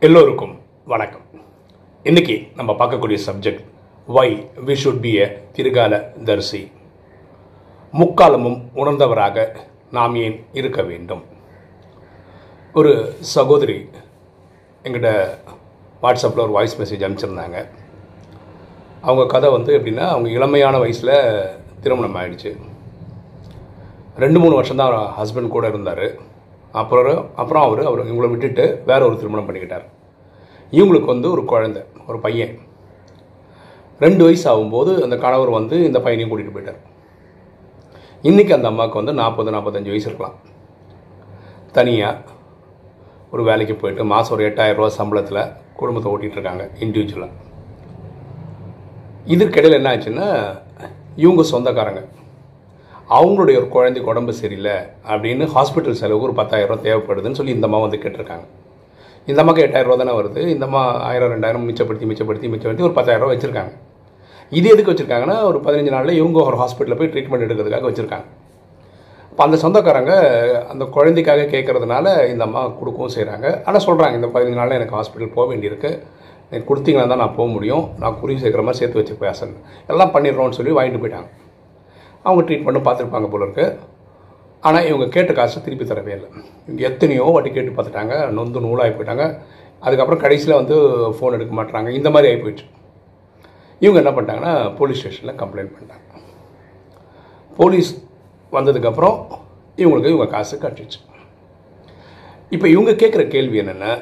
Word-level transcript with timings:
எல்லோருக்கும் 0.00 0.60
வணக்கம். 0.84 1.20
இன்னைக்கு 2.02 2.46
நம்ம 2.56 2.72
பார்க்கக்கூடிய 2.72 3.18
subject 3.26 3.64
why 4.06 4.48
we 4.66 4.76
should 4.84 5.00
be 5.00 5.14
a 5.14 5.26
திருகால 5.52 6.22
தரிசி. 6.22 6.72
முக்காலமும் 7.92 8.62
உணர்ந்தவராக 8.74 9.56
நாம் 9.90 10.14
ஏன் 10.14 10.44
இருக்க 10.52 10.82
வேண்டும்? 10.82 11.24
ஒரு 12.74 13.16
சகோதரி 13.20 13.88
எங்கிட்ட 14.82 15.28
வாட்ஸ்அப்பில் 16.02 16.44
ஒரு 16.46 16.52
வாய்ஸ் 16.52 16.80
மெசேஜ் 16.82 16.96
அனுப்பிச்சிருந்தாங்க. 16.96 17.68
அவங்க 19.00 19.26
கதை 19.26 19.50
வந்து 19.50 19.78
எப்படின்னா 19.78 20.08
அவங்க 20.08 20.28
இளமையான 20.28 20.78
வயசில் 20.78 21.50
திருமணம் 21.80 22.16
ஆயிடுச்சு. 22.16 22.56
ரெண்டு 24.16 24.40
மூணு 24.40 24.54
வருஷம் 24.54 24.76
தான் 24.76 25.14
ஹஸ்பண்ட் 25.20 25.48
கூட 25.48 25.68
இருந்தார். 25.68 26.32
அப்புறம் 26.80 27.20
அப்புறம் 27.40 27.64
அவர் 27.66 27.82
அவர் 27.88 28.08
இவங்களை 28.10 28.28
விட்டுட்டு 28.32 28.64
வேற 28.90 29.00
ஒரு 29.08 29.16
திருமணம் 29.20 29.46
பண்ணிக்கிட்டார். 29.48 29.84
இவங்களுக்கு 30.78 31.08
வந்து 31.14 31.28
ஒரு 31.34 31.42
குழந்தை 31.52 31.82
ஒரு 32.08 32.18
பையன். 32.24 32.54
ரெண்டு 34.04 34.22
வயசு 34.26 34.46
ஆகும்போது 34.52 34.92
அந்த 35.06 35.16
கணவர் 35.24 35.56
வந்து 35.58 35.76
இந்த 35.88 35.98
பையனையும் 36.06 36.30
கூட்டிகிட்டு 36.30 36.56
போயிட்டார். 36.56 36.80
இன்றைக்கி 38.28 38.52
அந்த 38.56 38.68
அம்மாவுக்கு 38.72 39.00
வந்து 39.00 39.14
நாற்பது 39.20 39.54
நாற்பத்தஞ்சு 39.54 39.92
வயசு 39.92 40.08
இருக்கலாம். 40.08 40.36
தனியாக 41.78 42.32
ஒரு 43.34 43.42
வேலைக்கு 43.50 43.74
போயிட்டு 43.82 44.02
மாதம் 44.14 44.34
ஒரு 44.36 44.42
எட்டாயிரம் 44.48 44.80
ரூபா 44.80 44.90
சம்பளத்தில் 44.98 45.42
குடும்பத்தை 45.80 46.08
ஓட்டிகிட்டு 46.12 46.38
இருக்காங்க 46.38 46.64
இண்டிவிஜுவலாக 46.84 47.32
இதற்கிடையில் 49.34 49.78
என்ன 49.78 49.90
ஆச்சுன்னா 49.94 50.28
இவங்க 51.24 51.42
சொந்தக்காரங்க. 51.54 52.02
அவங்களுடைய 53.16 53.56
ஒரு 53.60 53.68
குழந்தைக்கு 53.76 54.10
உடம்பு 54.12 54.32
சரியில்லை 54.40 54.76
அப்படின்னு 55.12 55.46
ஹாஸ்பிட்டல் 55.54 55.98
செலவுக்கு 56.02 56.28
ஒரு 56.28 56.36
பத்தாயிரம் 56.40 56.70
ரூபா 56.70 56.84
தேவைப்படுதுன்னு 56.86 57.38
சொல்லி 57.40 57.56
இந்தம்மா 57.56 57.80
வந்து 57.84 57.98
கேட்டிருக்காங்க. 58.04 58.46
இந்த 59.30 59.40
அம்மாக்கு 59.42 59.64
எட்டாயிரம் 59.64 59.90
ரூபா 59.90 59.98
தானே 60.02 60.14
வருது. 60.20 60.40
இந்தம்மா 60.54 60.82
ஆயிரம் 61.08 61.32
ரெண்டாயிரம் 61.34 61.66
மிச்சப்படுத்தி 61.68 62.06
மிச்சப்படுத்தி 62.10 62.48
மிச்சப்படுத்தி 62.52 62.86
ஒரு 62.88 62.96
பத்தாயிரம் 62.98 63.24
ரூபா 63.24 63.34
வச்சுருக்காங்க. 63.34 63.74
இது 64.52 64.66
எதுக்கு 64.72 64.92
வச்சுருக்காங்கன்னா 64.92 65.36
ஒரு 65.50 65.58
பதினஞ்சு 65.66 65.92
நாளில் 65.96 66.18
இவங்க 66.20 66.38
ஒரு 66.48 66.56
ஹாஸ்பிட்டலில் 66.62 66.98
போய் 67.02 67.12
ட்ரீட்மெண்ட் 67.12 67.46
எடுக்கிறதுக்காக 67.46 67.86
வச்சுருக்காங்க. 67.90 68.26
இப்போ 69.30 69.42
அந்த 69.46 69.56
சொந்தக்காரங்க 69.62 70.12
அந்த 70.72 70.84
குழந்தைக்காக 70.96 71.46
கேட்குறதுனால 71.54 72.06
இந்த 72.32 72.42
அம்மா 72.48 72.60
கொடுக்கவும் 72.80 73.14
செய்கிறாங்க 73.14 73.46
ஆனால் 73.66 73.84
சொல்கிறாங்க 73.86 74.20
இந்த 74.20 74.28
பதினஞ்சு 74.34 74.60
நாளில் 74.60 74.78
எனக்கு 74.80 74.96
ஹாஸ்பிட்டல் 74.98 75.34
போக 75.38 75.46
வேண்டியிருக்கு. 75.52 75.90
எனக்கு 76.50 76.68
கொடுத்தீங்கன்னா 76.72 77.08
தான் 77.12 77.22
நான் 77.24 77.38
போக 77.38 77.48
முடியும். 77.54 77.86
நான் 78.02 78.18
குறி 78.20 78.34
சேர்க்குற 78.42 78.64
மாதிரி 78.66 78.80
சேர்த்து 78.82 79.00
வச்சு 79.00 79.16
பேசணும் 79.24 79.62
எல்லாம் 79.92 80.12
பண்ணிடுறோன்னு 80.16 80.58
சொல்லி 80.58 80.74
வாங்கிட்டு 80.78 81.02
போயிட்டாங்க. 81.04 81.30
அவங்க 82.26 82.42
ட்ரீட்மெண்ட்டும் 82.48 82.86
பார்த்துருப்பாங்க 82.86 83.28
போல 83.32 83.46
இருக்கு. 83.46 83.66
ஆனால் 84.68 84.86
இவங்க 84.90 85.06
கேட்ட 85.14 85.32
காசு 85.38 85.64
திருப்பி 85.64 85.86
தரவே 85.88 86.12
இல்லை. 86.18 86.28
இவங்க 86.66 86.82
எத்தனையோ 86.90 87.24
வாட்டி 87.34 87.50
கேட்டு 87.56 87.72
பார்த்துட்டாங்க. 87.76 88.14
நொந்து 88.36 88.64
நூலாகி 88.66 88.92
போயிட்டாங்க. 88.98 89.26
அதுக்கப்புறம் 89.86 90.22
கடைசியில் 90.24 90.58
வந்து 90.60 90.76
ஃபோன் 91.16 91.36
எடுக்க 91.38 91.54
மாட்டாங்க 91.58 91.90
இந்த 91.98 92.10
மாதிரி 92.14 92.28
ஆகி 92.30 92.40
போயிடுச்சு. 92.42 92.66
இவங்க 93.84 93.98
என்ன 94.02 94.12
பண்ணிட்டாங்கன்னா 94.16 94.52
போலீஸ் 94.78 95.00
ஸ்டேஷனில் 95.00 95.38
கம்ப்ளைண்ட் 95.42 95.72
பண்ணிட்டாங்க. 95.74 96.02
போலீஸ் 97.58 97.90
வந்ததுக்கப்புறம் 98.56 99.16
இவங்களுக்கு 99.82 100.12
இவங்க 100.12 100.28
காசு 100.34 100.54
கட்டிச்சு 100.64 101.00
இப்போ 102.54 102.66
இவங்க 102.74 102.92
கேட்குற 103.00 103.22
கேள்வி 103.34 103.56
என்னென்னா? 103.62 103.92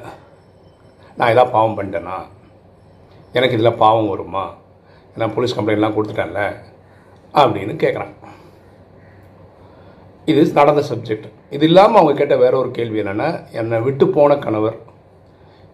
நான் 1.18 1.32
எதாவது 1.34 1.52
பாவம் 1.54 1.76
பண்ணிட்டேன்னா 1.78 2.16
எனக்கு 3.38 3.56
இதில் 3.56 3.78
பாவம் 3.82 4.10
வருமா? 4.12 4.44
நான் 5.20 5.34
போலீஸ் 5.34 5.56
கம்ப்ளைண்ட்லாம் 5.58 5.96
கொடுத்துட்டேன்ல. 5.96 6.42
அப்படின்னு 7.34 7.74
கேட்குறாங்க 7.82 8.16
இது 10.30 10.40
நடந்த 10.60 10.82
சப்ஜெக்ட் 10.90 11.28
இது 11.56 11.64
இல்லாமல் 11.68 12.00
அவங்க 12.00 12.14
கேட்ட 12.18 12.34
வேற 12.42 12.54
ஒரு 12.62 12.70
கேள்வி 12.78 13.00
என்னென்னா 13.02 13.28
என்னை 13.60 13.78
விட்டு 13.86 14.06
போன 14.16 14.36
கணவர் 14.44 14.76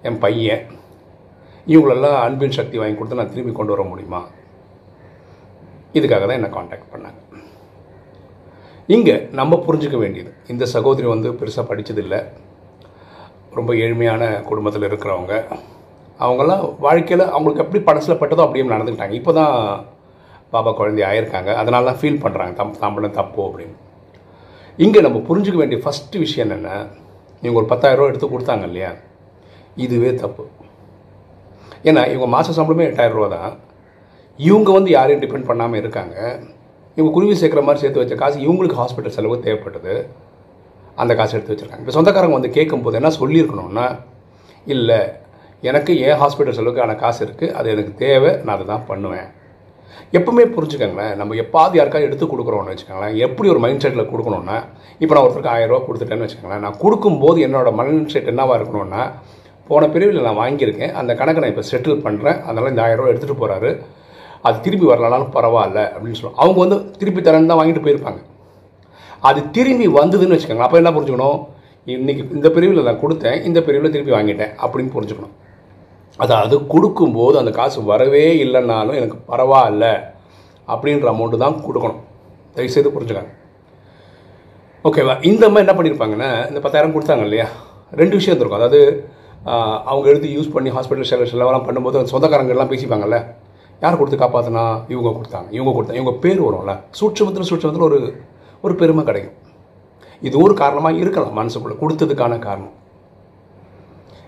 என் 0.09 0.21
பையன் 0.25 0.65
இவங்களெல்லாம் 1.73 2.19
அன்பின் 2.27 2.57
சக்தி 2.59 2.77
வாங்கி 2.81 2.97
கொடுத்து 2.99 3.19
நான் 3.21 3.33
திரும்பி 3.33 3.53
கொண்டு 3.55 3.75
வர 3.75 3.83
முடியுமா? 3.89 4.21
இதுக்காக 5.99 6.25
தான் 6.27 6.39
என்னை 6.39 6.51
காண்டாக்ட் 6.55 6.93
பண்ணாங்க. 6.93 7.19
இங்கே 8.95 9.17
நம்ம 9.39 9.57
புரிஞ்சுக்க 9.67 9.97
வேண்டியது. 10.03 10.31
இந்த 10.53 10.65
சகோதரி 10.75 11.07
வந்து 11.15 11.31
பெருசாக 11.41 11.65
படித்ததில்லை 11.71 12.21
ரொம்ப 13.59 13.71
ஏழ்மையான 13.85 14.23
குடும்பத்தில் 14.51 14.89
இருக்கிறவங்க. 14.91 15.35
அவங்களாம் 16.25 16.65
வாழ்க்கையில் 16.87 17.31
அவங்களுக்கு 17.35 17.65
எப்படி 17.65 17.81
படசில் 17.89 18.21
பட்டதோ 18.21 18.45
அப்படியே 18.47 18.67
நடந்துக்கிட்டாங்க. 18.75 19.17
இப்போ 19.21 19.33
தான் 19.41 19.55
பாப்பா 20.53 20.71
குழந்தை 20.81 21.03
ஆயிருக்காங்க. 21.11 21.51
அதனால 21.61 21.87
தான் 21.91 22.01
ஃபீல் 22.01 22.23
பண்ணுறாங்க 22.25 22.55
தம் 22.61 22.73
தான் 22.83 22.95
தப்போ 22.95 23.11
தப்பு 23.19 23.41
அப்படின்னு. 23.47 23.77
இங்கே 24.85 25.01
நம்ம 25.07 25.19
புரிஞ்சுக்க 25.29 25.59
வேண்டிய 25.63 25.79
ஃபஸ்ட்டு 25.85 26.23
விஷயம் 26.25 26.45
என்னென்னா 26.47 26.77
இவங்க 27.43 27.59
ஒரு 27.63 27.69
பத்தாயிரரூவா 27.73 28.11
எடுத்து 28.11 28.29
கொடுத்தாங்க 28.35 28.65
இல்லையா? 28.71 28.91
இதுவே 29.85 30.11
தப்பு. 30.23 30.45
ஏன்னா 31.89 32.03
இவங்க 32.13 32.27
மாத 32.35 32.55
சம்பளமே 32.59 32.87
எட்டாயிரரூவா 32.91 33.29
தான். 33.37 33.53
இவங்க 34.39 34.69
வந்து 34.77 34.91
யாரையும் 34.97 35.23
டிபெண்ட் 35.25 35.49
பண்ணாமல் 35.51 35.81
இருக்காங்க. 35.83 36.17
இவங்க 36.97 37.11
குருவி 37.17 37.35
சேர்க்குற 37.41 37.63
மாதிரி 37.67 37.83
சேர்த்து 37.83 38.03
வச்ச 38.03 38.15
காசு 38.23 38.37
இவங்களுக்கு 38.47 38.79
ஹாஸ்பிட்டல் 38.81 39.17
செலவு 39.17 39.37
தேவைப்பட்டது. 39.47 39.95
அந்த 41.03 41.13
காசு 41.19 41.35
எடுத்து 41.37 41.53
வச்சுருக்காங்க. 41.53 41.85
இப்போ 41.85 41.95
சொந்தக்காரங்க 41.97 42.37
வந்து 42.39 42.57
கேட்கும்போது 42.59 42.99
என்ன 43.01 43.11
சொல்லியிருக்கணும்னா 43.21 43.87
இல்லை 44.75 45.01
எனக்கு 45.69 45.93
ஏன் 46.07 46.19
ஹாஸ்பிட்டல் 46.23 46.59
செலவுக்கான 46.59 46.97
காசு 47.05 47.21
இருக்குது 47.27 47.55
அது 47.59 47.69
எனக்கு 47.75 47.93
தேவை. 48.05 48.31
நான் 48.45 48.57
அதை 48.57 48.67
தான் 48.73 48.87
பண்ணுவேன். 48.91 49.29
எப்பவுமே 50.19 50.45
புரிஞ்சுக்கோங்களேன் 50.55 51.15
நம்ம 51.21 51.37
எப்பாவது 51.45 51.79
யாருக்காவது 51.81 52.09
எடுத்து 52.09 52.27
கொடுக்குறோம்னு 52.33 52.73
வச்சுக்கோங்களேன் 52.73 53.17
எப்படி 53.27 53.49
ஒரு 53.55 53.63
மைண்ட் 53.65 53.85
செட்டில் 53.85 54.11
கொடுக்கணும்னா 54.13 54.57
இப்போ 55.03 55.13
நான் 55.15 55.25
ஒருத்தருக்கு 55.25 55.55
ஆயிரம் 55.55 55.73
ரூபா 55.73 55.83
கொடுத்துட்டேன்னு 55.89 56.27
வச்சுக்கோங்களேன் 56.27 56.65
நான் 56.67 56.81
கொடுக்கும்போது 56.85 57.41
என்னோட 57.49 57.71
மைண்ட் 57.81 58.13
செட் 58.15 58.33
என்னவாக 58.33 58.59
இருக்கணும்னா 58.61 59.03
போன 59.71 59.89
பிரிவில் 59.95 60.27
நான் 60.27 60.41
வாங்கியிருக்கேன் 60.43 60.95
அந்த 61.01 61.13
கணக்கை 61.21 61.41
நான் 61.43 61.53
இப்போ 61.55 61.65
செட்டில் 61.71 62.03
பண்ணுறேன் 62.07 62.39
அதனால் 62.47 62.73
இந்த 62.73 62.83
ஆயிரம் 62.87 63.01
ரூபா 63.01 63.13
எடுத்துகிட்டு 63.13 63.41
போகிறாரு 63.43 63.71
அது 64.49 64.57
திருப்பி 64.65 64.87
வரலனாலும் 64.91 65.33
பரவாயில்ல 65.37 65.81
அப்படின்னு 65.93 66.19
சொல்லுவோம் 66.19 66.41
அவங்க 66.43 66.59
வந்து 66.65 66.77
திருப்பி 67.01 67.21
தரேன்னு 67.21 67.51
தான் 67.51 67.61
வாங்கிட்டு 67.61 67.83
போயிருப்பாங்க. 67.87 68.21
அது 69.29 69.41
திரும்பி 69.57 69.87
வந்ததுன்னு 69.99 70.35
வச்சுக்கோங்களேன் 70.35 70.69
அப்போ 70.69 70.79
என்ன 70.81 70.91
புரிஞ்சுக்கணும்? 70.97 71.39
இன்றைக்கி 71.87 72.23
இந்த 72.37 72.49
பிரிவில் 72.57 72.87
நான் 72.89 73.01
கொடுத்தேன் 73.03 73.39
இந்த 73.49 73.59
பிரிவில் 73.67 73.93
திருப்பி 73.95 74.13
வாங்கிட்டேன் 74.17 74.53
அப்படின்னு 74.63 74.93
புரிஞ்சுக்கணும். 74.97 75.35
அதாவது 76.25 76.55
கொடுக்கும்போது 76.73 77.37
அந்த 77.41 77.51
காசு 77.59 77.79
வரவே 77.91 78.25
இல்லைன்னாலும் 78.45 78.99
எனக்கு 79.01 79.19
பரவாயில்ல 79.31 79.87
அப்படின்ற 80.73 81.09
அமௌண்ட்டு 81.13 81.43
தான் 81.45 81.59
கொடுக்கணும். 81.67 82.01
தயவுசெய்து 82.57 82.95
புரிஞ்சுக்காங்க. 82.97 83.33
ஓகேவா 84.89 85.15
இந்த 85.31 85.45
மாதிரி 85.53 85.65
என்ன 85.65 85.75
பண்ணியிருப்பாங்கன்னா 85.79 86.31
இந்த 86.51 86.61
பத்தாயிரம் 86.65 86.95
கொடுத்தாங்க 86.97 87.25
இல்லையா? 87.29 87.47
ரெண்டு 88.01 88.15
விஷயம் 88.19 88.33
இருந்திருக்கும். 88.33 88.61
அதாவது 88.63 88.81
அவங்க 89.91 90.07
எடுத்து 90.13 90.29
யூஸ் 90.37 90.55
பண்ணி 90.55 90.71
ஹாஸ்பிட்டல் 90.77 91.11
செலவு 91.11 91.31
செலவெல்லாம் 91.33 91.67
பண்ணும்போது 91.69 91.99
அந்த 92.01 92.13
சொந்தக்காரங்கெல்லாம் 92.15 92.73
பேசிப்பாங்கல்ல? 92.73 93.19
யார் 93.83 93.99
கொடுத்து 94.01 94.19
காப்பாற்றினா 94.23 94.65
இவங்க 94.93 95.11
கொடுத்தாங்க. 95.19 95.49
இவங்க 95.57 95.73
கொடுத்தாங்க 95.77 96.01
இவங்க 96.01 96.15
பேர் 96.25 96.41
வரும்ல? 96.47 96.75
சூட்சமத்தில் 96.99 97.49
சூட்சமத்தில் 97.51 97.87
ஒரு 97.91 98.01
ஒரு 98.67 98.75
பெருமை 98.81 99.03
கிடைக்கும். 99.09 99.37
இது 100.29 100.37
ஒரு 100.45 100.55
காரணமாக 100.63 101.01
இருக்கலாம் 101.03 101.37
மனசுக்குள்ளே 101.41 101.77
கொடுத்ததுக்கான 101.83 102.39
காரணம். 102.47 102.75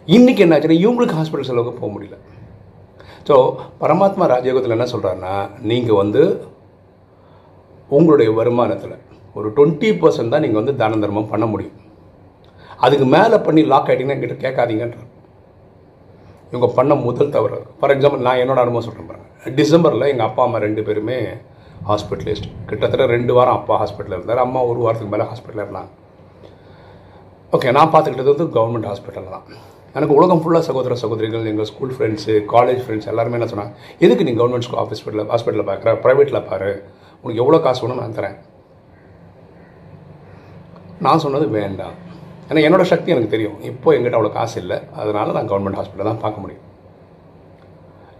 இன்றைக்கி 0.09 0.41
என்ன 0.43 0.57
ஆச்சுன்னா 0.57 0.77
இவங்களுக்கு 0.83 1.17
ஹாஸ்பிட்டல் 1.19 1.49
செலவுக்கு 1.49 1.81
போக 1.81 1.89
முடியல. 1.95 2.17
ஸோ 3.29 3.35
பரமாத்மா 3.81 4.25
ராஜயோகத்தில் 4.33 4.75
என்ன 4.77 4.87
சொல்கிறாருன்னா 4.93 5.35
நீங்கள் 5.71 5.99
வந்து 6.03 6.23
உங்களுடைய 7.97 8.31
வருமானத்தில் 8.39 8.97
ஒரு 9.39 9.49
டுவெண்ட்டி 9.57 9.91
பர்சன்ட் 10.03 10.33
தான் 10.35 10.45
நீங்கள் 10.45 10.61
வந்து 10.61 10.75
தான 10.81 10.99
தர்மம் 11.05 11.31
பண்ண 11.33 11.47
முடியும். 11.53 11.77
அதுக்கு 12.85 13.07
மேலே 13.15 13.39
பண்ணி 13.47 13.63
லாக் 13.73 13.89
ஆகிட்டீங்கன்னா 13.89 14.17
என்கிட்ட 14.17 14.37
கேட்காதீங்கன்ற 14.45 15.01
இவங்க 16.51 16.69
பண்ண 16.79 16.93
முதல் 17.07 17.35
தவறு. 17.37 17.59
ஃபார் 17.79 17.93
எக்ஸாம்பிள் 17.95 18.27
நான் 18.27 18.41
என்னோட 18.43 18.61
அனுபவம் 18.65 18.87
சொல்கிறேன் 18.87 19.11
பாருங்கள் 19.11 19.57
டிசம்பரில் 19.59 20.11
எங்கள் 20.13 20.29
அப்பா 20.29 20.45
அம்மா 20.47 20.61
ரெண்டு 20.67 20.85
பேருமே 20.87 21.19
ஹாஸ்பிட்டலிஸ்ட் 21.91 22.49
கிட்டத்தட்ட 22.71 23.05
ரெண்டு 23.17 23.35
வாரம் 23.39 23.59
அப்பா 23.59 23.77
ஹாஸ்பிட்டலில் 23.83 24.19
இருந்தார். 24.19 24.45
அம்மா 24.47 24.63
ஒரு 24.71 24.81
வாரத்துக்கு 24.85 25.13
மேலே 25.17 25.27
ஹாஸ்பிட்டலில் 25.33 25.65
இருந்தாங்க. 25.67 25.91
ஓகே 27.57 27.75
நான் 27.77 27.93
பார்த்துக்கிட்டது 27.93 28.33
வந்து 28.35 28.49
கவர்மெண்ட் 28.57 28.89
ஹாஸ்பிட்டல் 28.91 29.35
தான். 29.37 29.47
எனக்கு 29.99 30.17
உலகம் 30.19 30.41
ஃபுல்லாக 30.43 30.65
சகோதர 30.67 30.97
சகோதரிகள் 31.01 31.49
எங்கள் 31.51 31.69
ஸ்கூல் 31.71 31.95
ஃப்ரெண்ட்ஸு 31.95 32.35
காலேஜ் 32.53 32.83
ஃப்ரெண்ட்ஸ் 32.85 33.09
எல்லாருமே 33.13 33.37
என்ன 33.39 33.49
சொன்னாங்க 33.53 33.73
எதுக்கு 34.05 34.27
நீ 34.27 34.33
கவர்மெண்ட் 34.41 34.67
ஸ்கூல் 34.67 34.81
ஹாஸ்பிட்டலில் 34.81 35.31
ஹாஸ்பிட்டலில் 35.33 35.69
பார்க்குற 35.71 35.93
ப்ரைவேட்டில் 36.05 36.47
பாரு. 36.51 36.71
உனக்கு 37.23 37.41
எவ்வளோ 37.43 37.59
காசு 37.65 37.83
வேணும் 37.85 38.01
நான் 38.03 38.15
தரேன். 38.19 38.37
நான் 41.07 41.23
சொன்னது 41.25 41.49
வேண்டாம். 41.59 41.97
ஏன்னா 42.49 42.63
என்னோட 42.69 42.85
சக்தி 42.93 43.15
எனக்கு 43.15 43.35
தெரியும். 43.35 43.59
இப்போ 43.71 43.89
எங்கிட்ட 43.97 44.19
அவ்வளோ 44.19 44.33
காசு 44.39 44.57
இல்லை. 44.63 44.79
அதனால் 45.01 45.35
நான் 45.39 45.51
கவர்மெண்ட் 45.53 45.81
ஹாஸ்பிட்டல் 45.81 46.11
தான் 46.13 46.23
பார்க்க 46.25 46.45
முடியும். 46.45 46.65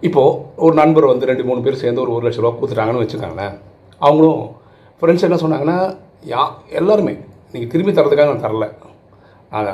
இப்போது 0.09 0.37
ஒரு 0.65 0.73
நண்பர் 0.81 1.11
வந்து 1.13 1.31
ரெண்டு 1.31 1.43
மூணு 1.49 1.59
பேர் 1.65 1.81
சேர்ந்து 1.85 2.05
ஒரு 2.05 2.13
ஒரு 2.17 2.25
லட்ச 2.27 2.41
ரூபா 2.43 2.53
கொடுத்துட்டாங்கன்னு 2.59 3.03
வச்சுக்காங்களேன். 3.05 3.55
அவங்களும் 4.07 4.41
ஃப்ரெண்ட்ஸ் 5.01 5.27
என்ன 5.29 5.39
சொன்னாங்கன்னா 5.43 5.79
யா 6.35 6.43
எல்லாருமே 6.79 7.13
நீங்கள் 7.53 7.73
திரும்பி 7.73 7.91
தரதுக்காக 7.91 8.31
நான் 8.31 8.45
தரல. 8.47 8.67
அதை 9.57 9.71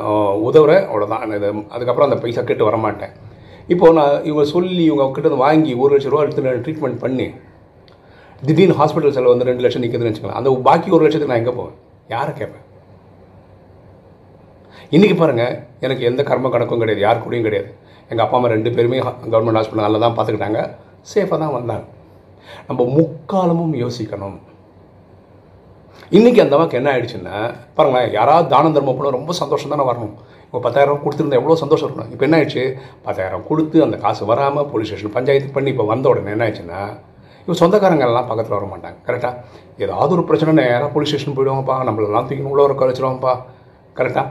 உதவுறேன் 0.48 0.84
அவ்வளோதான் 0.90 1.24
நான் 1.24 1.38
இது 1.40 1.50
அதுக்கப்புறம் 1.76 2.08
அந்த 2.10 2.20
பைசா 2.22 2.44
கேட்டு 2.50 2.68
வரமாட்டேன். 2.70 3.14
இப்போது 3.74 3.96
நான் 3.98 4.16
இவங்க 4.30 4.44
சொல்லி 4.54 4.84
இவங்க 4.90 5.06
கிட்ட 5.16 5.42
வாங்கி 5.46 5.74
ஒரு 5.84 5.92
லட்ச 5.94 6.12
ரூபா 6.14 6.24
எடுத்து 6.26 6.64
ட்ரீட்மெண்ட் 6.68 7.02
பண்ணி 7.04 7.28
திடீர்னு 8.48 8.80
ஹாஸ்பிட்டல் 8.80 9.16
செலவு 9.18 9.34
வந்து 9.34 9.50
ரெண்டு 9.50 9.64
லட்சம் 9.66 9.84
நிற்குதுன்னு 9.84 10.12
வச்சுக்கலாம் 10.12 10.40
அந்த 10.40 10.50
பாக்கி 10.70 10.90
ஒரு 10.96 11.04
லட்சத்துக்கு 11.06 11.34
நான் 11.34 11.44
எங்கே 11.44 11.54
போவேன்? 11.60 11.78
யாரை 12.16 12.32
கேட்பேன் 12.40 12.66
இன்றைக்கி 14.96 15.16
பாருங்கள் 15.22 15.56
எனக்கு 15.86 16.04
எந்த 16.10 16.22
கர்ம 16.28 16.50
கணக்கும் 16.52 16.82
கிடையாது 16.82 17.02
யார் 17.06 17.24
கூடயும் 17.24 17.48
கிடையாது. 17.48 17.70
எங்கள் 18.12 18.26
அப்பா 18.26 18.38
அம்மா 18.38 18.50
ரெண்டு 18.54 18.70
பேருமே 18.76 19.00
கவர்மெண்ட் 19.34 19.60
ஹாஸ்பிட்டல் 19.60 19.88
நல்லா 19.88 20.00
தான் 20.04 20.16
பார்த்துக்கிட்டாங்க. 20.18 20.60
சேஃபாக 21.12 21.40
தான் 21.44 21.56
வந்தாங்க. 21.58 21.86
நம்ம 22.68 22.82
முக்காலமும் 23.00 23.74
யோசிக்கணும். 23.84 24.38
இன்றைக்கி 26.16 26.40
அந்த 26.42 26.54
அம்மாவுக்கு 26.56 26.78
என்ன 26.80 26.90
ஆயிடுச்சுன்னா 26.92 27.38
பாருங்களேன் 27.78 28.14
யாராவது 28.18 28.46
தானம் 28.52 28.76
தர்மம் 28.76 28.98
போனால் 28.98 29.16
ரொம்ப 29.16 29.32
சந்தோஷம் 29.40 29.72
தானே 29.74 29.86
வரணும். 29.90 30.14
இப்போ 30.46 30.60
பத்தாயிரம் 30.66 31.02
கொடுத்துருந்தா 31.06 31.40
எவ்வளோ 31.40 31.56
சந்தோஷம் 31.62 31.88
இருக்கணும்? 31.88 32.12
இப்போ 32.14 32.24
என்ன 32.28 32.36
ஆயிடுச்சு? 32.38 32.64
பத்தாயிரம் 33.08 33.44
கொடுத்து 33.50 33.78
அந்த 33.86 33.98
காசு 34.04 34.26
வராமல் 34.30 34.68
போலீஸ் 34.72 34.90
ஸ்டேஷன் 34.90 35.14
பஞ்சாயத்து 35.16 35.50
பண்ணி 35.58 35.70
இப்போ 35.74 35.86
வந்த 35.92 36.08
உடனே 36.12 36.32
என்ன 36.36 36.46
ஆயிடுச்சுன்னா 36.46 36.80
இப்போ 37.42 37.56
சொந்தக்காரங்க 37.62 38.06
எல்லாம் 38.08 38.30
பக்கத்தில் 38.30 38.58
வர 38.58 38.68
மாட்டாங்க. 38.72 38.98
கரெக்டாக 39.08 39.34
ஏதாவது 39.86 40.16
ஒரு 40.18 40.24
பிரச்சனை 40.30 40.54
நேராக 40.62 40.90
போலீஸ் 40.96 41.12
ஸ்டேஷன் 41.12 41.36
போயிடுவோம்ப்பா 41.40 41.76
நம்மளெல்லாம் 41.90 42.30
தூக்கி 42.30 42.48
உள்ள 42.54 42.64
ஒரு 42.68 42.78
கழிச்சிடுவாங்கப்பா 42.84 43.36
கரெக்டாக 44.00 44.28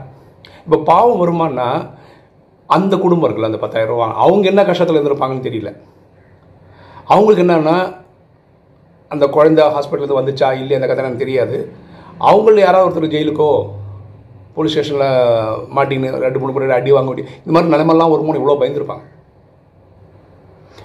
இப்போ 0.65 0.79
பாவம் 0.89 1.21
வருமானா 1.23 1.69
அந்த 2.69 2.93
குடும்பம் 3.05 3.27
இருக்குல்ல 3.27 3.51
அந்த 3.51 3.61
பத்தாயிரம் 3.65 3.93
ரூபா 3.93 4.09
அவங்க 4.25 4.45
என்ன 4.53 4.63
கஷ்டத்தில் 4.71 4.99
இருந்திருப்பாங்கன்னு 4.99 5.47
தெரியல. 5.49 5.71
அவங்களுக்கு 7.13 7.45
என்னென்னா 7.45 7.77
அந்த 9.15 9.25
குழந்தை 9.35 9.65
ஹாஸ்பிட்டலுக்கு 9.75 10.21
வந்துச்சா 10.21 10.47
இல்லையா 10.61 10.79
அந்த 10.79 10.87
கதை 10.89 11.03
எனக்கு 11.05 11.23
தெரியாது. 11.25 11.57
அவங்கள 12.29 12.59
யாராவது 12.63 12.87
ஒருத்தர் 12.87 13.13
ஜெயிலுக்கோ 13.17 13.51
போலீஸ் 14.55 14.73
ஸ்டேஷனில் 14.75 15.09
மாட்டின்னு 15.75 16.07
ரெண்டு 16.23 16.39
மூணு 16.41 16.53
பேர் 16.53 16.79
அடி 16.79 16.91
வாங்க 16.95 17.09
முடியும் 17.11 17.31
இந்த 17.43 17.53
மாதிரி 17.55 17.73
நிலைமெல்லாம் 17.73 18.13
ஒரு 18.15 18.23
மூணு 18.27 18.39
இவ்வளோ 18.39 18.57
பயந்துருப்பாங்க. 18.61 19.05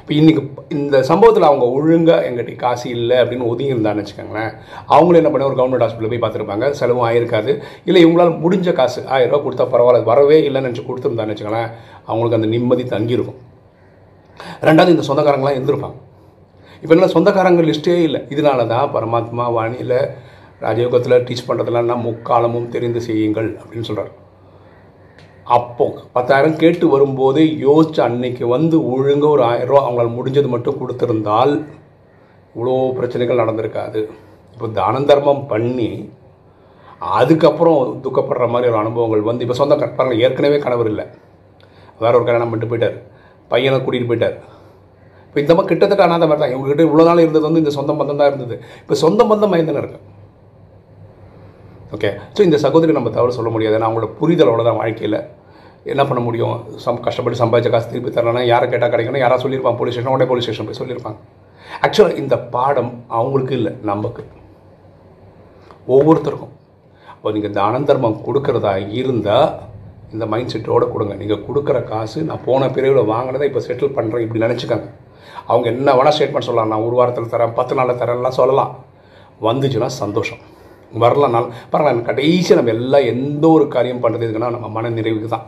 இப்போ 0.03 0.13
இன்றைக்கி 0.19 0.41
இந்த 0.77 0.97
சம்பவத்தில் 1.09 1.49
அவங்க 1.49 1.65
ஒழுங்காக 1.77 2.27
எங்கிட்ட 2.29 2.55
காசு 2.63 2.87
இல்லை 2.97 3.17
அப்படின்னு 3.23 3.49
ஒதுங்கி 3.51 3.75
இருந்தான்னு 3.75 4.03
வச்சுக்கோங்களேன். 4.03 4.53
அவங்களும் 4.95 5.21
என்ன 5.21 5.31
பண்ண 5.33 5.49
ஒரு 5.51 5.59
கவர்மெண்ட் 5.59 5.85
ஹாஸ்பிட்டலில் 5.85 6.13
போய் 6.15 6.23
பார்த்துருப்பாங்க. 6.25 6.69
செலவும் 6.81 7.07
ஆயிருக்காது. 7.09 7.53
இல்லை 7.89 8.01
இவங்களால் 8.05 8.35
முடிஞ்ச 8.45 8.73
காசு 8.81 9.01
ஆயிரம் 9.17 9.33
ரூபா 9.33 9.43
கொடுத்தா 9.47 9.67
பரவாயில்ல 9.75 10.09
வரவே 10.11 10.39
இல்லைன்னு 10.49 10.69
நினச்சி 10.69 10.87
கொடுத்துருந்தான்னு 10.89 11.35
வச்சுக்கோங்களேன் 11.35 11.71
அவங்களுக்கு 12.09 12.39
அந்த 12.41 12.51
நிம்மதி 12.55 12.87
தங்கியிருக்கும். 12.95 13.41
ரெண்டாவது 14.69 14.95
இந்த 14.97 15.07
சொந்தக்காரங்களாம் 15.11 15.59
இருந்திருப்பாங்க. 15.59 15.99
இப்போ 16.83 17.09
சொந்தக்காரங்க 17.15 17.63
லிஸ்ட்டே 17.69 17.97
இல்லை. 18.09 18.21
இதனால 18.35 18.67
தான் 18.73 18.93
பரமாத்மா 18.95 19.45
வாணியில் 19.57 19.99
ராஜயோகத்தில் 20.65 21.25
டீச் 21.29 21.47
பண்ணுறதுலாம் 21.49 21.89
நான் 21.91 22.07
முக்காலமும் 22.09 22.73
தெரிந்து 22.75 23.01
செய்யுங்கள் 23.07 23.49
அப்படின்னு 23.61 23.89
சொல்கிறார் 23.89 24.13
அப்போ 25.57 25.87
பத்தாயிரம் 26.17 26.59
கேட்டு 26.63 26.87
வரும்போது 26.95 27.41
யோசிச்சு 27.67 28.01
அன்னைக்கு 28.07 28.45
வந்து 28.55 28.77
ஒழுங்க 28.93 29.27
ஒரு 29.35 29.43
ஆயிரம் 29.49 29.71
ரூபா 29.71 29.81
அவங்களால் 29.85 30.17
முடிஞ்சது 30.19 30.49
மட்டும் 30.55 30.79
கொடுத்துருந்தால் 30.81 31.53
இவ்வளோ 32.55 32.75
பிரச்சனைகள் 32.99 33.41
நடந்திருக்காது. 33.43 34.01
இப்போ 34.55 34.69
தான 34.79 35.01
தர்மம் 35.11 35.45
பண்ணி 35.53 35.91
அதுக்கப்புறம் 37.19 37.79
துக்கப்படுற 38.05 38.47
மாதிரி 38.55 38.71
ஒரு 38.73 38.81
அனுபவங்கள் 38.83 39.29
வந்து 39.31 39.45
இப்போ 39.47 39.57
சொந்த 39.61 39.77
பாருங்க 39.99 40.17
ஏற்கனவே 40.27 40.59
கணவர் 40.65 40.91
இல்லை. 40.93 41.07
வேற 42.05 42.13
ஒரு 42.19 42.27
கல்யாணம் 42.27 42.51
பண்ணிட்டு 42.53 42.71
போயிட்டார். 42.73 42.99
பையனை 43.53 43.79
கூட்டிகிட்டு 43.79 44.11
போயிட்டார். 44.11 44.37
இப்போ 45.33 45.41
இந்த 45.43 45.53
மாதிரி 45.57 45.71
கிட்டத்தட்ட 45.73 46.03
அனாத 46.07 46.25
மாதிரி 46.31 46.41
தான். 46.43 46.51
இவங்ககிட்ட 46.55 46.83
இவ்வளோ 46.87 47.05
நாள் 47.09 47.23
இருந்தது 47.25 47.45
வந்து 47.49 47.61
இந்த 47.63 47.73
சொந்த 47.77 47.93
பந்தம் 47.99 48.19
தான் 48.21 48.31
இருந்தது. 48.31 48.57
இப்போ 48.83 48.97
சொந்த 49.05 49.25
பந்தம் 49.31 49.53
மயந்தன 49.53 49.81
இருக்கு 49.83 50.01
ஓகே 51.97 52.11
ஸோ 52.37 52.41
இந்த 52.49 52.59
சகோதரி 52.65 52.93
நம்ம 52.99 53.11
தவறு 53.17 53.37
சொல்ல 53.39 53.51
முடியாது. 53.55 53.77
ஏன்னா 53.79 53.89
அவங்களோட 53.89 54.09
புரிதலோட 54.19 54.61
தான் 54.69 54.79
வாழ்க்கையில். 54.83 55.17
என்ன 55.93 56.03
பண்ண 56.09 56.21
முடியும்? 56.27 56.55
சம் 56.85 57.01
கஷ்டப்பட்டு 57.07 57.41
சம்பாதிச்ச 57.41 57.71
காசு 57.75 57.89
திருப்பி 57.93 58.11
தரலன்னா 58.17 58.43
யாரை 58.53 58.67
கேட்டால் 58.73 58.93
கிடைக்கணும் 58.93 59.23
யாராவது 59.25 59.45
சொல்லியிருப்பாங்க? 59.45 59.79
போலீஸ் 59.81 59.97
ஸ்டேஷன் 59.97 60.15
உடனே 60.15 60.29
போலீஸ் 60.31 60.47
ஸ்டேஷன் 60.47 60.69
போய் 60.69 60.81
சொல்லியிருப்பாங்க. 60.81 61.19
ஆக்சுவலாக 61.87 62.21
இந்த 62.23 62.35
பாடம் 62.55 62.93
அவங்களுக்கு 63.19 63.55
இல்லை 63.61 63.73
நமக்கு. 63.91 64.25
ஒவ்வொருத்தருக்கும். 65.95 66.55
அப்போ 67.15 67.33
நீங்கள் 67.37 67.57
தான 67.61 67.81
தர்மம் 67.91 68.19
கொடுக்கறதா 68.27 68.75
இருந்தால் 69.01 69.49
இந்த 70.15 70.25
மைண்ட் 70.33 70.53
செட்டோடு 70.55 70.87
கொடுங்க. 70.95 71.15
நீங்கள் 71.23 71.45
கொடுக்குற 71.47 71.79
காசு 71.93 72.19
நான் 72.31 72.45
போன 72.49 72.69
பிரிவில் 72.77 73.11
வாங்கினதை 73.13 73.47
இப்போ 73.51 73.63
செட்டில் 73.69 73.97
பண்ணுறேன் 73.99 74.25
இப்படி 74.27 74.45
நினச்சிக்கோங்க. 74.47 74.89
அவங்க 75.51 75.67
என்ன 75.75 75.95
வேணால் 75.99 76.17
ஸ்டேட்மெண்ட் 76.17 76.49
சொல்லலாம். 76.49 76.73
நான் 76.73 76.87
ஒரு 76.89 76.97
வாரத்தில் 77.01 77.33
தரேன் 77.35 77.57
பத்து 77.59 77.75
நாளில் 77.79 78.01
தரேன்லாம் 78.03 78.39
சொல்லலாம். 78.41 78.73
வந்துச்சுன்னா 79.49 79.89
சந்தோஷம். 80.03 80.43
வரலனாலும் 81.03 81.53
பரவாயில்ல 81.73 82.03
கடைசியாக 82.09 82.59
நம்ம 82.59 82.73
எல்லாம் 82.77 83.09
எந்த 83.13 83.45
ஒரு 83.57 83.65
காரியம் 83.75 84.03
பண்ணுறது 84.05 84.27
எதுக்குன்னா 84.27 84.55
நம்ம 84.57 84.69
மனநிறைவுக்கு 84.77 85.29
தான். 85.35 85.47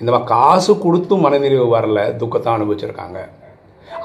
இந்த 0.00 0.10
மாதிரி 0.12 0.28
காசு 0.34 0.72
கொடுத்தும் 0.84 1.24
மனநிறைவு 1.26 1.66
வரல 1.76 2.00
துக்கத்தை 2.20 2.50
அனுபவிச்சிருக்காங்க. 2.56 3.18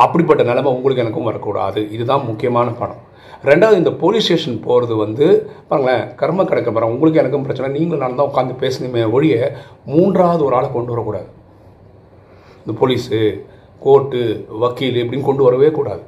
அப்படிப்பட்ட 0.03 0.41
நிலைமை 0.47 0.69
உங்களுக்கு 0.77 1.03
எனக்கும் 1.03 1.27
வரக்கூடாது. 1.29 1.81
இதுதான் 1.95 2.25
முக்கியமான 2.29 2.69
படம். 2.79 3.01
ரெண்டாவது 3.49 3.79
இந்த 3.81 3.91
போலீஸ் 4.01 4.25
ஸ்டேஷன் 4.25 4.59
போகிறது 4.65 4.93
வந்து 5.03 5.25
பாருங்களேன் 5.69 6.03
கர்ம 6.21 6.45
கிடைக்க 6.49 6.69
பாருங்க 6.71 6.95
உங்களுக்கு 6.95 7.21
எனக்கும் 7.21 7.45
பிரச்சனை. 7.47 7.69
நீங்களும் 7.77 8.03
நான் 8.03 8.19
தான் 8.19 8.29
உட்காந்து 8.31 8.55
பேசணுமே 8.63 9.03
ஒழிய 9.17 9.35
மூன்றாவது 9.93 10.43
ஒரு 10.47 10.55
ஆளை 10.59 10.69
கொண்டு 10.75 10.93
வரக்கூடாது. 10.93 11.29
இந்த 12.63 12.73
போலீஸு 12.81 13.19
கோர்ட்டு 13.81 14.21
வக்கீல் 14.63 15.01
இப்படின்னு 15.03 15.27
கொண்டு 15.29 15.43
வரவே 15.47 15.69
கூடாது. 15.77 16.03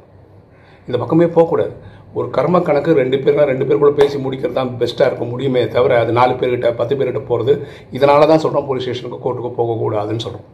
இந்த 0.87 0.97
பக்கமே 1.01 1.27
போகக்கூடாது. 1.37 1.73
ஒரு 2.17 2.27
கர்ம 2.35 2.59
கணக்கு 2.67 2.91
ரெண்டு 2.99 3.17
பேர்னா 3.23 3.43
ரெண்டு 3.49 3.65
பேருக்குள்ள 3.67 3.95
பேசி 3.99 4.17
முடிக்கிறது 4.25 4.55
தான் 4.59 4.69
பெஸ்ட்டாக 4.81 5.09
இருக்க 5.09 5.25
முடியுமே 5.31 5.61
தவிர 5.75 5.97
அது 6.03 6.11
நாலு 6.19 6.33
பேர்கிட்ட 6.39 6.67
பத்து 6.79 6.93
பேர்கிட்ட 6.97 7.21
போகிறது 7.29 7.53
இதனால 7.97 8.27
தான் 8.31 8.41
சொல்கிறோம் 8.43 8.67
போலீஸ் 8.69 8.85
ஸ்டேஷனுக்கு 8.85 9.19
கோர்ட்டுக்கு 9.25 9.51
போகக்கூடாதுன்னு 9.59 10.25
சொல்கிறோம் 10.25 10.47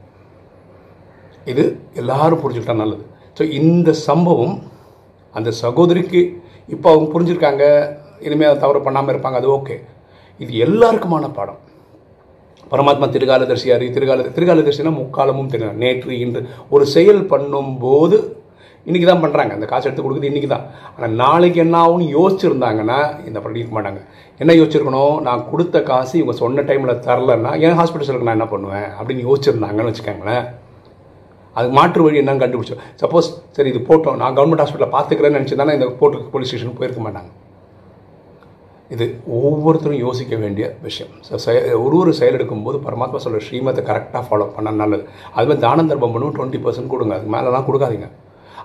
இது 1.52 1.64
எல்லாரும் 2.02 2.42
புரிஞ்சுக்கிட்டா 2.44 2.78
நல்லது. 2.84 3.04
ஸோ 3.38 3.44
இந்த 3.60 3.90
சம்பவம் 4.08 4.56
அந்த 5.36 5.50
சகோதரிக்கு 5.64 6.22
இப்போ 6.76 6.88
அவங்க 6.92 7.08
புரிஞ்சிருக்காங்க 7.14 7.64
இனிமேல் 8.28 8.62
தவறு 8.64 8.80
பண்ணாமல் 8.88 9.14
இருப்பாங்க 9.14 9.40
அது 9.42 9.50
ஓகே 9.58 9.78
இது 10.40 10.52
எல்லாருக்குமான 10.66 11.28
பாடம். 11.38 11.60
பரமாத்மா 12.74 13.08
திருகாலதர்சியார் 13.16 13.84
திருகால 13.98 14.30
திருகாலதர்சினா 14.38 14.94
முக்காலமும் 15.02 15.52
தெரியும் 15.56 15.82
நேற்று 15.84 16.14
இன்று. 16.26 16.42
ஒரு 16.76 16.86
செயல் 16.96 17.22
பண்ணும்போது 17.34 18.18
இன்றைக்கி 18.88 19.08
தான் 19.10 19.22
பண்ணுறாங்க 19.24 19.52
அந்த 19.56 19.68
காசு 19.72 19.86
எடுத்து 19.88 20.04
கொடுக்குது 20.06 20.30
இன்றைக்கி 20.30 20.48
தான். 20.54 20.66
ஆனால் 20.96 21.14
நாளைக்கு 21.22 21.60
என்ன 21.66 21.76
ஆகும்னு 21.84 22.08
யோசிச்சிருந்தாங்கன்னா 22.16 22.98
இந்த 23.28 23.40
பண்ணிக்க 23.44 23.76
மாட்டாங்க 23.76 24.02
என்ன 24.42 24.56
யோசிச்சிருக்கணும்? 24.60 25.16
நான் 25.28 25.46
கொடுத்த 25.52 25.84
காசு 25.92 26.16
இவங்க 26.22 26.36
சொன்ன 26.42 26.66
டைமில் 26.70 27.02
தரலன்னா 27.06 27.52
என் 27.66 27.78
ஹாஸ்பிட்டலுக்கு 27.80 28.28
நான் 28.30 28.38
என்ன 28.40 28.50
பண்ணுவேன்? 28.56 28.90
அப்படின்னு 28.98 29.28
யோசிச்சிருந்தாங்கன்னு 29.28 29.92
வச்சுக்கோங்களேன். 29.92 30.44
அதுக்கு 31.58 31.76
மாற்று 31.80 32.04
வழி 32.08 32.22
என்னன்னு 32.24 32.44
கண்டுபிடிச்சோம் 32.44 32.84
சப்போஸ் 33.04 33.30
சரி 33.56 33.72
இது 33.74 33.82
போட்டோம். 33.92 34.20
நான் 34.24 34.36
கவர்மெண்ட் 34.40 34.64
ஹாஸ்பிட்டலில் 34.64 34.96
பார்த்துக்கிறேன்னு 34.98 35.40
நினச்சி 35.40 35.62
தானே 35.62 35.78
இந்த 35.80 35.90
போட்டு 36.02 36.26
போலீஸ் 36.36 36.52
ஸ்டேஷனுக்கு 36.52 36.82
போயிருக்க 36.82 37.04
மாட்டாங்க. 37.08 37.32
இது 38.94 39.06
ஒவ்வொருத்தரும் 39.40 40.02
யோசிக்க 40.06 40.36
வேண்டிய 40.44 40.66
விஷயம். 40.88 41.14
ஸோ 41.28 41.36
ஒரு 41.86 41.96
ஒரு 42.02 42.12
செயல் 42.20 42.38
எடுக்கும்போது 42.38 42.78
பரமாத்மா 42.88 43.20
சொல்கிற 43.26 43.42
ஸ்ரீமத்தை 43.48 43.84
கரெக்டாக 43.90 44.24
ஃபாலோ 44.28 44.46
பண்ண 44.56 44.74
நல்லது. 44.82 45.04
அதுமாதிரி 45.38 45.64
தானம் 45.66 45.90
தர்மம் 45.92 46.14
பண்ணுவோம் 46.16 46.36
டுவெண்ட்டி 46.38 46.62
பர்சன்ட் 46.66 46.92
கொடுங்க. 46.94 47.14
அதுக்கு 47.18 47.34
மேலெலாம் 47.36 47.68
கொடுக்காதீங்க. 47.70 48.10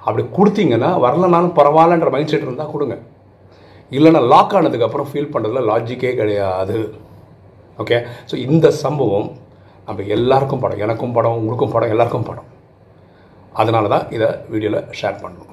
அப்படி 0.07 0.25
கொடுத்தீங்கன்னா 0.39 0.91
வரலனாலும் 1.05 1.55
பரவாயில்லன்ற 1.61 2.11
மைண்ட் 2.15 2.33
செட் 2.33 2.47
இருந்தால் 2.47 2.73
கொடுங்க. 2.75 2.97
இல்லைன்னா 3.97 4.21
லாக் 4.33 4.55
ஆனதுக்கப்புறம் 4.59 5.09
ஃபீல் 5.11 5.33
பண்ணுறதுல 5.35 5.63
லாஜிக்கே 5.71 6.13
கிடையாது. 6.21 6.79
ஓகே 7.83 7.99
ஸோ 8.31 8.35
இந்த 8.49 8.67
சம்பவம் 8.85 9.29
நம்ம 9.89 10.07
எல்லாருக்கும் 10.19 10.63
படம். 10.65 10.83
எனக்கும் 10.87 11.17
படம் 11.17 11.39
உங்களுக்கும் 11.41 11.75
படம் 11.75 11.93
எல்லாருக்கும் 11.95 12.29
படம். 12.31 12.49
அதனால 13.61 13.89
தான் 13.95 14.07
இதை 14.17 14.29
வீடியோவில் 14.53 14.87
ஷேர் 14.99 15.21
பண்ணணும் 15.23 15.53